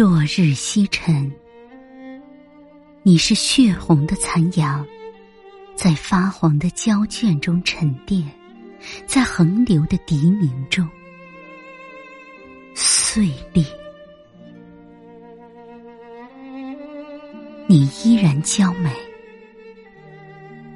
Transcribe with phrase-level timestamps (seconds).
[0.00, 1.30] 落日西沉，
[3.02, 4.82] 你是血红的残阳，
[5.74, 8.26] 在发黄的胶卷中沉淀，
[9.04, 10.88] 在横流的笛鸣中
[12.74, 13.62] 碎裂。
[17.66, 18.90] 你依然娇美，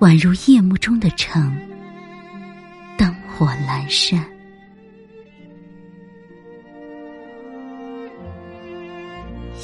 [0.01, 1.57] 宛如夜幕中的城，
[2.99, 4.23] 灯火阑珊。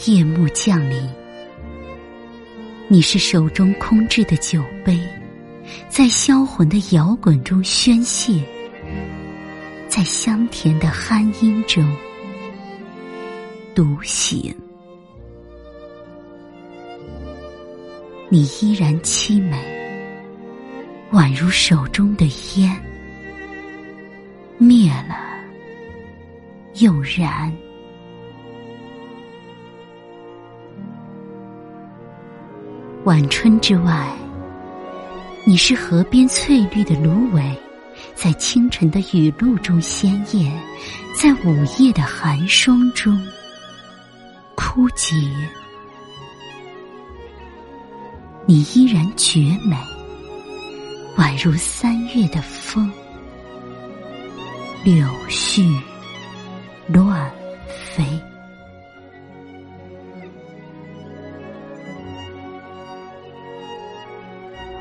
[0.06, 0.96] 夜幕降临，
[2.88, 4.98] 你是手中空置的酒杯，
[5.90, 8.42] 在销魂的摇滚中宣泄，
[9.88, 11.84] 在香甜的酣音中
[13.74, 14.54] 独醒。
[18.30, 19.58] 你依然凄美，
[21.12, 22.24] 宛如手中的
[22.56, 22.74] 烟，
[24.56, 25.14] 灭了
[26.76, 27.52] 又燃。
[33.04, 34.14] 晚春之外，
[35.46, 37.42] 你是河边翠绿的芦苇，
[38.14, 40.52] 在清晨的雨露中鲜艳，
[41.16, 43.18] 在午夜的寒霜中
[44.54, 45.16] 枯竭。
[48.44, 49.74] 你依然绝美，
[51.16, 52.92] 宛如三月的风，
[54.84, 55.74] 柳絮
[56.86, 57.30] 乱
[57.66, 58.04] 飞。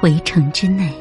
[0.01, 0.93] 围城之内，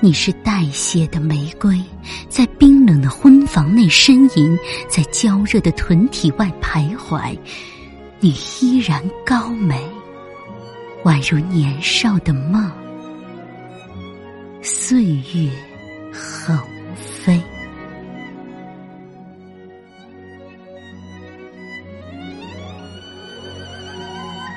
[0.00, 1.80] 你是带血的玫瑰，
[2.28, 7.36] 在冰冷的婚房内呻吟，在焦热的臀体外徘徊。
[8.18, 9.80] 你依然高美。
[11.04, 12.70] 宛如年少的梦，
[14.60, 15.50] 岁月
[16.12, 16.58] 横
[16.94, 17.40] 飞。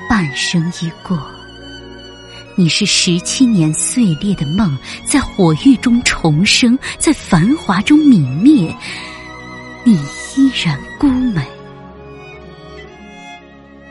[0.09, 1.17] 半生已过，
[2.55, 8.75] 你是十七年碎裂的梦，在火狱中重生，在繁华中泯灭。
[9.83, 9.95] 你
[10.35, 11.41] 依然孤美，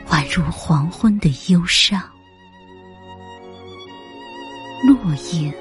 [0.07, 2.01] 宛如黄昏的忧伤。
[4.87, 4.97] 落
[5.33, 5.53] 影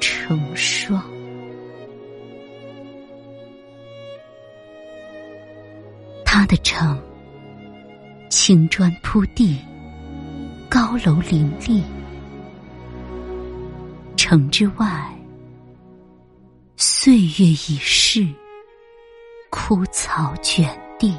[0.00, 1.02] 成霜，
[6.24, 7.00] 他的城，
[8.28, 9.58] 青砖铺地，
[10.68, 11.82] 高楼林立。
[14.26, 15.14] 城之外，
[16.76, 18.26] 岁月已逝，
[19.50, 20.66] 枯草卷
[20.98, 21.14] 地。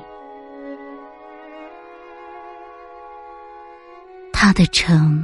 [4.33, 5.23] 他的城。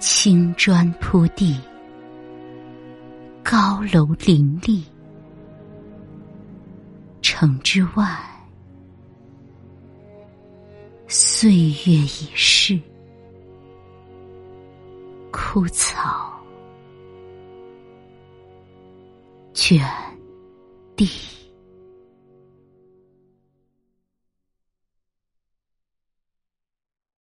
[0.00, 1.56] 青砖铺地，
[3.44, 4.82] 高楼林立，
[7.20, 8.04] 城之外，
[11.06, 12.76] 岁月已逝，
[15.32, 16.30] 枯草
[19.54, 19.80] 卷
[20.94, 21.41] 地。